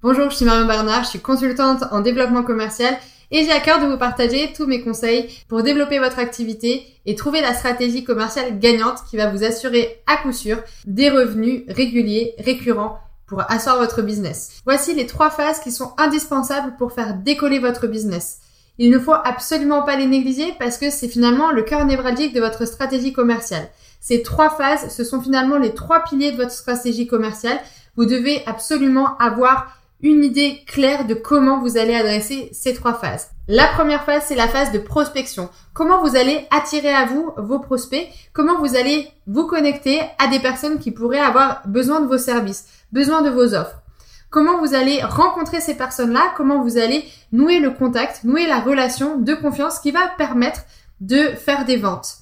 Bonjour, 0.00 0.30
je 0.30 0.36
suis 0.36 0.44
Marion 0.44 0.64
Bernard, 0.64 1.02
je 1.02 1.08
suis 1.08 1.18
consultante 1.18 1.82
en 1.90 1.98
développement 1.98 2.44
commercial 2.44 2.96
et 3.32 3.42
j'ai 3.42 3.50
à 3.50 3.58
cœur 3.58 3.80
de 3.80 3.86
vous 3.86 3.98
partager 3.98 4.52
tous 4.56 4.64
mes 4.64 4.80
conseils 4.80 5.28
pour 5.48 5.64
développer 5.64 5.98
votre 5.98 6.20
activité 6.20 6.86
et 7.04 7.16
trouver 7.16 7.40
la 7.40 7.52
stratégie 7.52 8.04
commerciale 8.04 8.60
gagnante 8.60 9.00
qui 9.10 9.16
va 9.16 9.28
vous 9.28 9.42
assurer 9.42 10.00
à 10.06 10.18
coup 10.18 10.30
sûr 10.30 10.58
des 10.86 11.10
revenus 11.10 11.64
réguliers, 11.66 12.36
récurrents 12.38 13.00
pour 13.26 13.42
asseoir 13.50 13.78
votre 13.78 14.02
business. 14.02 14.60
Voici 14.64 14.94
les 14.94 15.08
trois 15.08 15.30
phases 15.30 15.58
qui 15.58 15.72
sont 15.72 15.90
indispensables 15.98 16.76
pour 16.78 16.92
faire 16.92 17.14
décoller 17.14 17.58
votre 17.58 17.88
business. 17.88 18.38
Il 18.78 18.90
ne 18.90 19.00
faut 19.00 19.16
absolument 19.24 19.82
pas 19.82 19.96
les 19.96 20.06
négliger 20.06 20.54
parce 20.60 20.78
que 20.78 20.90
c'est 20.90 21.08
finalement 21.08 21.50
le 21.50 21.62
cœur 21.62 21.84
névralgique 21.84 22.34
de 22.34 22.40
votre 22.40 22.66
stratégie 22.66 23.12
commerciale. 23.12 23.68
Ces 24.00 24.22
trois 24.22 24.50
phases, 24.50 24.94
ce 24.94 25.02
sont 25.02 25.20
finalement 25.20 25.58
les 25.58 25.74
trois 25.74 26.04
piliers 26.04 26.30
de 26.30 26.36
votre 26.36 26.52
stratégie 26.52 27.08
commerciale. 27.08 27.58
Vous 27.96 28.04
devez 28.04 28.44
absolument 28.46 29.18
avoir 29.18 29.77
une 30.00 30.22
idée 30.22 30.62
claire 30.66 31.06
de 31.06 31.14
comment 31.14 31.60
vous 31.60 31.76
allez 31.76 31.94
adresser 31.94 32.50
ces 32.52 32.74
trois 32.74 32.94
phases. 32.94 33.30
La 33.48 33.66
première 33.66 34.04
phase, 34.04 34.24
c'est 34.26 34.34
la 34.34 34.46
phase 34.46 34.72
de 34.72 34.78
prospection. 34.78 35.48
Comment 35.72 36.02
vous 36.02 36.16
allez 36.16 36.46
attirer 36.50 36.92
à 36.92 37.06
vous 37.06 37.32
vos 37.36 37.58
prospects, 37.58 38.08
comment 38.32 38.58
vous 38.58 38.76
allez 38.76 39.08
vous 39.26 39.46
connecter 39.46 40.00
à 40.18 40.28
des 40.28 40.38
personnes 40.38 40.78
qui 40.78 40.90
pourraient 40.90 41.18
avoir 41.18 41.62
besoin 41.66 42.00
de 42.00 42.06
vos 42.06 42.18
services, 42.18 42.66
besoin 42.92 43.22
de 43.22 43.30
vos 43.30 43.54
offres? 43.54 43.82
Comment 44.30 44.58
vous 44.58 44.74
allez 44.74 45.02
rencontrer 45.02 45.60
ces 45.60 45.74
personnes-là, 45.74 46.34
comment 46.36 46.62
vous 46.62 46.76
allez 46.76 47.04
nouer 47.32 47.60
le 47.60 47.70
contact, 47.70 48.24
nouer 48.24 48.46
la 48.46 48.60
relation 48.60 49.18
de 49.18 49.34
confiance 49.34 49.80
qui 49.80 49.90
va 49.90 50.06
permettre 50.18 50.60
de 51.00 51.28
faire 51.30 51.64
des 51.64 51.78
ventes? 51.78 52.18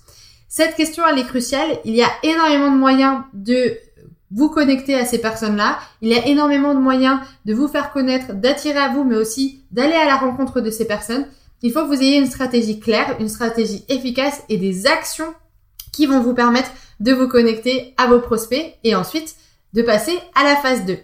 Cette 0.49 0.77
question, 0.77 1.03
elle 1.07 1.19
est 1.19 1.27
cruciale. 1.27 1.81
Il 1.85 1.95
y 1.95 2.03
a 2.03 2.11
énormément 2.23 2.71
de 2.71 2.77
moyens 2.79 3.23
de 3.33 3.77
vous 4.31 4.49
connecter 4.49 4.95
à 4.95 5.05
ces 5.05 5.19
personnes-là. 5.19 5.79
Il 6.03 6.09
y 6.09 6.17
a 6.17 6.27
énormément 6.27 6.75
de 6.75 6.81
moyens 6.81 7.21
de 7.45 7.55
vous 7.55 7.69
faire 7.69 7.93
connaître, 7.93 8.35
d'attirer 8.35 8.79
à 8.79 8.89
vous, 8.89 9.05
mais 9.05 9.17
aussi 9.17 9.63
d'aller 9.71 9.95
à 9.95 10.07
la 10.07 10.17
rencontre 10.17 10.61
de 10.61 10.71
ces 10.71 10.87
personnes. 10.87 11.27
Il 11.63 11.73
faut 11.73 11.83
que 11.83 11.89
vous 11.89 12.03
ayez 12.03 12.19
une 12.19 12.27
stratégie 12.27 12.81
claire, 12.81 13.17
une 13.21 13.29
stratégie 13.29 13.85
efficace 13.89 14.43
et 14.49 14.59
des 14.59 14.87
actions 14.87 15.33
qui 15.93 16.07
vont 16.07 16.21
vous 16.21 16.35
permettre 16.35 16.71
de 17.01 17.13
vous 17.13 17.29
connecter 17.29 17.95
à 17.97 18.07
vos 18.07 18.21
prospects 18.21 18.75
et 18.85 18.95
ensuite 18.95 19.37
de 19.73 19.83
passer 19.83 20.19
à 20.35 20.45
la 20.45 20.57
phase 20.57 20.85
2. 20.85 20.99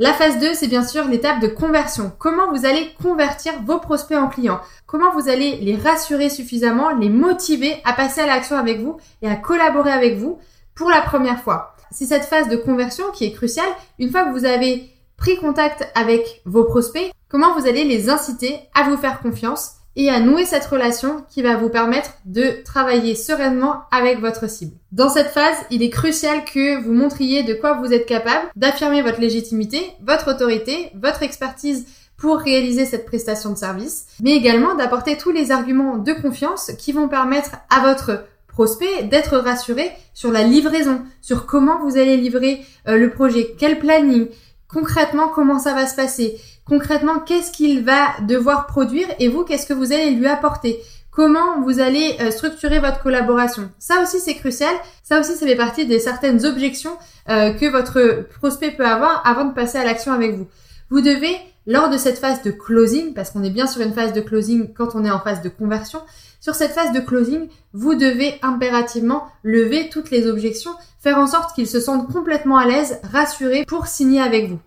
La 0.00 0.12
phase 0.12 0.40
2, 0.40 0.54
c'est 0.54 0.66
bien 0.66 0.84
sûr 0.84 1.04
l'étape 1.04 1.40
de 1.40 1.46
conversion. 1.46 2.12
Comment 2.18 2.50
vous 2.52 2.66
allez 2.66 2.90
convertir 3.00 3.52
vos 3.64 3.78
prospects 3.78 4.18
en 4.18 4.26
clients? 4.26 4.60
Comment 4.86 5.12
vous 5.12 5.28
allez 5.28 5.58
les 5.58 5.76
rassurer 5.76 6.30
suffisamment, 6.30 6.90
les 6.90 7.08
motiver 7.08 7.76
à 7.84 7.92
passer 7.92 8.22
à 8.22 8.26
l'action 8.26 8.56
avec 8.56 8.80
vous 8.80 8.96
et 9.22 9.28
à 9.28 9.36
collaborer 9.36 9.92
avec 9.92 10.16
vous 10.16 10.38
pour 10.74 10.90
la 10.90 11.00
première 11.00 11.40
fois? 11.40 11.73
C'est 11.90 12.06
cette 12.06 12.24
phase 12.24 12.48
de 12.48 12.56
conversion 12.56 13.04
qui 13.12 13.24
est 13.24 13.32
cruciale. 13.32 13.68
Une 13.98 14.10
fois 14.10 14.24
que 14.24 14.38
vous 14.38 14.44
avez 14.44 14.90
pris 15.16 15.36
contact 15.36 15.88
avec 15.94 16.42
vos 16.44 16.64
prospects, 16.64 17.12
comment 17.28 17.58
vous 17.58 17.66
allez 17.66 17.84
les 17.84 18.10
inciter 18.10 18.58
à 18.74 18.88
vous 18.88 18.96
faire 18.96 19.20
confiance 19.20 19.72
et 19.96 20.10
à 20.10 20.18
nouer 20.18 20.44
cette 20.44 20.66
relation 20.66 21.24
qui 21.30 21.40
va 21.40 21.56
vous 21.56 21.68
permettre 21.68 22.10
de 22.24 22.62
travailler 22.64 23.14
sereinement 23.14 23.82
avec 23.90 24.20
votre 24.20 24.48
cible? 24.48 24.76
Dans 24.92 25.08
cette 25.08 25.30
phase, 25.30 25.56
il 25.70 25.82
est 25.82 25.90
crucial 25.90 26.44
que 26.44 26.82
vous 26.82 26.92
montriez 26.92 27.44
de 27.44 27.54
quoi 27.54 27.74
vous 27.74 27.92
êtes 27.92 28.06
capable, 28.06 28.48
d'affirmer 28.56 29.02
votre 29.02 29.20
légitimité, 29.20 29.80
votre 30.04 30.32
autorité, 30.32 30.90
votre 30.94 31.22
expertise 31.22 31.86
pour 32.16 32.38
réaliser 32.38 32.86
cette 32.86 33.06
prestation 33.06 33.50
de 33.50 33.58
service, 33.58 34.06
mais 34.22 34.32
également 34.32 34.74
d'apporter 34.74 35.16
tous 35.16 35.30
les 35.30 35.50
arguments 35.50 35.98
de 35.98 36.12
confiance 36.12 36.72
qui 36.78 36.92
vont 36.92 37.08
permettre 37.08 37.50
à 37.70 37.80
votre 37.80 38.24
prospect 38.54 39.02
d'être 39.04 39.36
rassuré 39.36 39.90
sur 40.14 40.30
la 40.30 40.44
livraison, 40.44 41.02
sur 41.20 41.44
comment 41.44 41.80
vous 41.80 41.96
allez 41.96 42.16
livrer 42.16 42.64
euh, 42.86 42.96
le 42.96 43.10
projet, 43.10 43.54
quel 43.58 43.80
planning, 43.80 44.28
concrètement 44.68 45.28
comment 45.28 45.58
ça 45.58 45.74
va 45.74 45.86
se 45.86 45.96
passer, 45.96 46.40
concrètement 46.64 47.18
qu'est-ce 47.18 47.50
qu'il 47.50 47.84
va 47.84 48.20
devoir 48.28 48.66
produire 48.66 49.08
et 49.18 49.28
vous 49.28 49.44
qu'est-ce 49.44 49.66
que 49.66 49.74
vous 49.74 49.92
allez 49.92 50.12
lui 50.12 50.28
apporter. 50.28 50.80
Comment 51.10 51.60
vous 51.62 51.80
allez 51.80 52.16
euh, 52.20 52.30
structurer 52.30 52.78
votre 52.78 53.00
collaboration 53.00 53.70
Ça 53.78 54.02
aussi 54.02 54.18
c'est 54.18 54.34
crucial. 54.34 54.74
Ça 55.04 55.20
aussi 55.20 55.34
ça 55.34 55.46
fait 55.46 55.56
partie 55.56 55.86
des 55.86 56.00
certaines 56.00 56.44
objections 56.44 56.96
euh, 57.28 57.52
que 57.52 57.66
votre 57.66 58.26
prospect 58.40 58.72
peut 58.72 58.86
avoir 58.86 59.24
avant 59.26 59.44
de 59.44 59.54
passer 59.54 59.78
à 59.78 59.84
l'action 59.84 60.12
avec 60.12 60.34
vous. 60.34 60.48
Vous 60.90 61.00
devez 61.00 61.36
lors 61.66 61.88
de 61.88 61.96
cette 61.96 62.18
phase 62.18 62.42
de 62.42 62.50
closing, 62.50 63.14
parce 63.14 63.30
qu'on 63.30 63.42
est 63.42 63.50
bien 63.50 63.66
sur 63.66 63.80
une 63.80 63.92
phase 63.92 64.12
de 64.12 64.20
closing 64.20 64.72
quand 64.74 64.94
on 64.94 65.04
est 65.04 65.10
en 65.10 65.20
phase 65.20 65.42
de 65.42 65.48
conversion, 65.48 66.00
sur 66.40 66.54
cette 66.54 66.72
phase 66.72 66.92
de 66.92 67.00
closing, 67.00 67.48
vous 67.72 67.94
devez 67.94 68.38
impérativement 68.42 69.26
lever 69.42 69.88
toutes 69.88 70.10
les 70.10 70.28
objections, 70.28 70.72
faire 71.00 71.18
en 71.18 71.26
sorte 71.26 71.54
qu'ils 71.54 71.68
se 71.68 71.80
sentent 71.80 72.12
complètement 72.12 72.58
à 72.58 72.66
l'aise, 72.66 73.00
rassurés 73.02 73.64
pour 73.66 73.86
signer 73.86 74.20
avec 74.20 74.50
vous. 74.50 74.58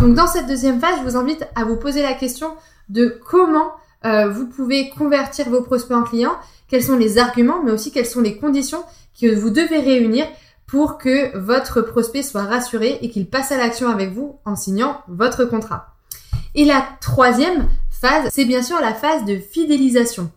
Donc 0.00 0.14
dans 0.14 0.26
cette 0.26 0.46
deuxième 0.46 0.80
phase, 0.80 0.98
je 0.98 1.08
vous 1.08 1.16
invite 1.16 1.44
à 1.56 1.64
vous 1.64 1.76
poser 1.76 2.02
la 2.02 2.14
question 2.14 2.54
de 2.88 3.18
comment 3.28 3.72
euh, 4.04 4.28
vous 4.28 4.46
pouvez 4.46 4.90
convertir 4.90 5.48
vos 5.48 5.62
prospects 5.62 5.96
en 5.96 6.02
clients, 6.02 6.36
quels 6.68 6.82
sont 6.82 6.96
les 6.96 7.18
arguments, 7.18 7.62
mais 7.64 7.72
aussi 7.72 7.90
quelles 7.90 8.06
sont 8.06 8.20
les 8.20 8.36
conditions 8.36 8.84
que 9.20 9.34
vous 9.34 9.50
devez 9.50 9.78
réunir 9.78 10.26
pour 10.66 10.98
que 10.98 11.36
votre 11.36 11.82
prospect 11.82 12.22
soit 12.22 12.42
rassuré 12.42 12.98
et 13.02 13.10
qu'il 13.10 13.28
passe 13.28 13.52
à 13.52 13.58
l'action 13.58 13.88
avec 13.88 14.12
vous 14.12 14.38
en 14.44 14.56
signant 14.56 15.02
votre 15.08 15.44
contrat. 15.44 15.93
Et 16.54 16.64
la 16.64 16.86
troisième 17.00 17.68
phase, 17.90 18.28
c'est 18.30 18.44
bien 18.44 18.62
sûr 18.62 18.80
la 18.80 18.94
phase 18.94 19.24
de 19.24 19.38
fidélisation. 19.38 20.30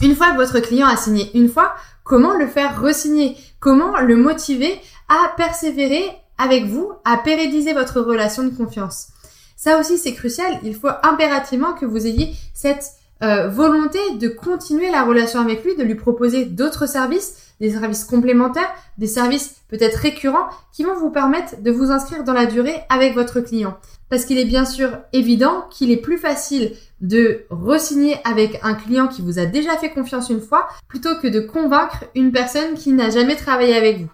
Une 0.00 0.14
fois 0.14 0.30
que 0.30 0.36
votre 0.36 0.60
client 0.60 0.86
a 0.86 0.96
signé 0.96 1.30
une 1.36 1.48
fois, 1.48 1.74
comment 2.04 2.34
le 2.34 2.46
faire 2.46 2.80
resigner? 2.80 3.36
Comment 3.60 3.98
le 3.98 4.16
motiver 4.16 4.80
à 5.08 5.32
persévérer 5.36 6.04
avec 6.38 6.66
vous, 6.66 6.92
à 7.04 7.16
pérenniser 7.16 7.74
votre 7.74 8.00
relation 8.00 8.44
de 8.44 8.50
confiance? 8.50 9.08
Ça 9.56 9.80
aussi, 9.80 9.98
c'est 9.98 10.14
crucial. 10.14 10.60
Il 10.62 10.74
faut 10.74 10.88
impérativement 11.02 11.72
que 11.72 11.84
vous 11.84 12.06
ayez 12.06 12.34
cette 12.54 12.84
euh, 13.22 13.48
volonté 13.48 13.98
de 14.20 14.28
continuer 14.28 14.90
la 14.90 15.02
relation 15.02 15.40
avec 15.40 15.64
lui, 15.64 15.74
de 15.76 15.82
lui 15.82 15.96
proposer 15.96 16.44
d'autres 16.44 16.86
services, 16.86 17.34
des 17.60 17.70
services 17.70 18.04
complémentaires, 18.04 18.72
des 18.96 19.08
services 19.08 19.56
peut-être 19.68 19.96
récurrents 19.96 20.48
qui 20.72 20.84
vont 20.84 20.96
vous 20.96 21.10
permettre 21.10 21.60
de 21.60 21.70
vous 21.70 21.90
inscrire 21.90 22.22
dans 22.22 22.32
la 22.32 22.46
durée 22.46 22.76
avec 22.88 23.14
votre 23.14 23.40
client. 23.40 23.76
Parce 24.08 24.24
qu'il 24.24 24.38
est 24.38 24.44
bien 24.44 24.64
sûr 24.64 24.90
évident 25.12 25.66
qu'il 25.70 25.90
est 25.90 25.96
plus 25.96 26.18
facile 26.18 26.72
de 27.00 27.44
resigner 27.50 28.16
avec 28.24 28.60
un 28.62 28.74
client 28.74 29.08
qui 29.08 29.22
vous 29.22 29.38
a 29.38 29.46
déjà 29.46 29.76
fait 29.76 29.90
confiance 29.90 30.30
une 30.30 30.40
fois 30.40 30.68
plutôt 30.88 31.16
que 31.16 31.28
de 31.28 31.40
convaincre 31.40 32.04
une 32.14 32.32
personne 32.32 32.74
qui 32.74 32.92
n'a 32.92 33.10
jamais 33.10 33.36
travaillé 33.36 33.76
avec 33.76 33.98
vous. 33.98 34.10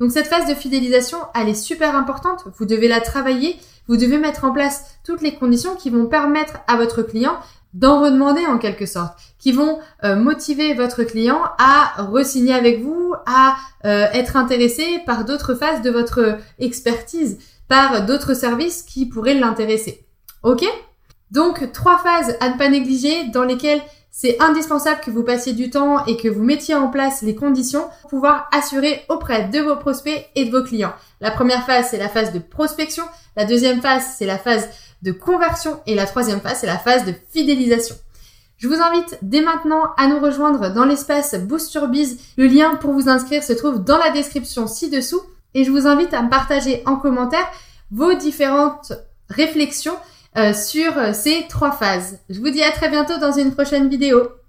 Donc 0.00 0.10
cette 0.12 0.26
phase 0.26 0.48
de 0.48 0.54
fidélisation, 0.54 1.18
elle 1.34 1.48
est 1.48 1.54
super 1.54 1.94
importante. 1.94 2.44
Vous 2.58 2.64
devez 2.64 2.88
la 2.88 3.00
travailler. 3.00 3.56
Vous 3.86 3.96
devez 3.96 4.18
mettre 4.18 4.44
en 4.44 4.52
place 4.52 4.98
toutes 5.04 5.20
les 5.20 5.34
conditions 5.34 5.74
qui 5.74 5.90
vont 5.90 6.06
permettre 6.06 6.58
à 6.68 6.76
votre 6.76 7.02
client 7.02 7.36
d'en 7.74 8.02
redemander 8.02 8.46
en 8.46 8.58
quelque 8.58 8.86
sorte, 8.86 9.16
qui 9.38 9.52
vont 9.52 9.78
euh, 10.04 10.16
motiver 10.16 10.74
votre 10.74 11.04
client 11.04 11.40
à 11.58 12.02
resigner 12.02 12.54
avec 12.54 12.82
vous, 12.82 13.14
à 13.26 13.56
euh, 13.84 14.06
être 14.12 14.36
intéressé 14.36 15.00
par 15.06 15.24
d'autres 15.24 15.54
phases 15.54 15.82
de 15.82 15.90
votre 15.90 16.38
expertise, 16.58 17.38
par 17.68 18.04
d'autres 18.04 18.34
services 18.34 18.82
qui 18.82 19.06
pourraient 19.06 19.34
l'intéresser. 19.34 20.04
Ok? 20.42 20.64
Donc 21.30 21.70
trois 21.72 21.98
phases 21.98 22.36
à 22.40 22.48
ne 22.50 22.58
pas 22.58 22.68
négliger 22.68 23.28
dans 23.28 23.44
lesquelles 23.44 23.82
c'est 24.10 24.40
indispensable 24.42 25.00
que 25.00 25.10
vous 25.10 25.22
passiez 25.22 25.52
du 25.52 25.70
temps 25.70 26.04
et 26.06 26.16
que 26.16 26.28
vous 26.28 26.42
mettiez 26.42 26.74
en 26.74 26.88
place 26.88 27.22
les 27.22 27.36
conditions 27.36 27.84
pour 28.02 28.10
pouvoir 28.10 28.48
assurer 28.52 29.04
auprès 29.08 29.48
de 29.48 29.60
vos 29.60 29.76
prospects 29.76 30.28
et 30.34 30.44
de 30.44 30.50
vos 30.50 30.64
clients. 30.64 30.92
La 31.20 31.30
première 31.30 31.64
phase, 31.64 31.88
c'est 31.90 31.98
la 31.98 32.08
phase 32.08 32.32
de 32.32 32.40
prospection. 32.40 33.04
La 33.36 33.44
deuxième 33.44 33.80
phase, 33.80 34.04
c'est 34.18 34.26
la 34.26 34.38
phase 34.38 34.68
de 35.02 35.12
conversion. 35.12 35.80
Et 35.86 35.94
la 35.94 36.06
troisième 36.06 36.40
phase, 36.40 36.58
c'est 36.60 36.66
la 36.66 36.78
phase 36.78 37.04
de 37.04 37.14
fidélisation. 37.30 37.96
Je 38.58 38.68
vous 38.68 38.80
invite 38.80 39.18
dès 39.22 39.40
maintenant 39.40 39.92
à 39.96 40.06
nous 40.06 40.20
rejoindre 40.20 40.72
dans 40.72 40.84
l'espace 40.84 41.34
Boost 41.34 41.72
Your 41.74 41.88
Biz. 41.88 42.18
Le 42.36 42.46
lien 42.46 42.74
pour 42.76 42.92
vous 42.92 43.08
inscrire 43.08 43.42
se 43.42 43.54
trouve 43.54 43.82
dans 43.82 43.98
la 43.98 44.10
description 44.10 44.66
ci-dessous. 44.66 45.22
Et 45.54 45.64
je 45.64 45.70
vous 45.70 45.86
invite 45.86 46.14
à 46.14 46.22
me 46.22 46.28
partager 46.28 46.82
en 46.86 46.96
commentaire 46.96 47.48
vos 47.90 48.14
différentes 48.14 48.92
réflexions 49.28 49.96
euh, 50.36 50.52
sur 50.52 50.92
ces 51.14 51.46
trois 51.48 51.72
phases. 51.72 52.18
Je 52.28 52.38
vous 52.38 52.50
dis 52.50 52.62
à 52.62 52.70
très 52.70 52.88
bientôt 52.88 53.18
dans 53.18 53.32
une 53.32 53.52
prochaine 53.52 53.88
vidéo. 53.88 54.30